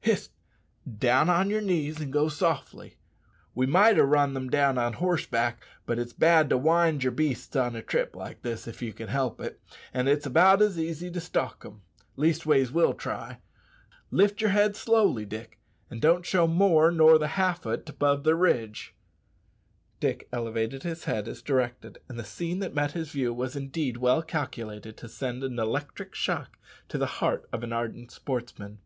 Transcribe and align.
Hist! 0.00 0.30
down 0.98 1.28
on 1.28 1.50
yer 1.50 1.60
knees 1.60 2.00
and 2.00 2.10
go 2.10 2.30
softly. 2.30 2.96
We 3.54 3.66
might 3.66 3.98
ha' 3.98 4.06
run 4.06 4.32
them 4.32 4.48
down 4.48 4.78
on 4.78 4.94
horseback, 4.94 5.66
but 5.84 5.98
it's 5.98 6.14
bad 6.14 6.48
to 6.48 6.56
wind 6.56 7.04
yer 7.04 7.10
beasts 7.10 7.54
on 7.56 7.76
a 7.76 7.82
trip 7.82 8.16
like 8.16 8.40
this, 8.40 8.66
if 8.66 8.80
ye 8.80 8.92
can 8.92 9.08
help 9.08 9.38
it; 9.42 9.60
an' 9.92 10.08
it's 10.08 10.24
about 10.24 10.62
as 10.62 10.78
easy 10.78 11.10
to 11.10 11.20
stalk 11.20 11.62
them. 11.62 11.82
Leastways, 12.16 12.72
we'll 12.72 12.94
try. 12.94 13.40
Lift 14.10 14.40
yer 14.40 14.48
head 14.48 14.76
slowly, 14.76 15.26
Dick, 15.26 15.60
an' 15.90 15.98
don't 16.00 16.24
show 16.24 16.46
more 16.46 16.90
nor 16.90 17.18
the 17.18 17.28
half 17.36 17.66
o't 17.66 17.86
above 17.86 18.24
the 18.24 18.34
ridge." 18.34 18.94
Dick 20.00 20.26
elevated 20.32 20.84
his 20.84 21.04
head 21.04 21.28
as 21.28 21.42
directed, 21.42 21.98
and 22.08 22.18
the 22.18 22.24
scene 22.24 22.60
that 22.60 22.72
met 22.74 22.92
his 22.92 23.10
view 23.10 23.34
was 23.34 23.56
indeed 23.56 23.98
well 23.98 24.22
calculated 24.22 24.96
to 24.96 25.06
send 25.06 25.44
an 25.44 25.58
electric 25.58 26.14
shock 26.14 26.56
to 26.88 26.96
the 26.96 27.04
heart 27.20 27.46
of 27.52 27.62
an 27.62 27.74
ardent 27.74 28.10
sportsman. 28.10 28.78